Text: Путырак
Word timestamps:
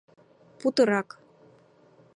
Путырак 0.61 1.09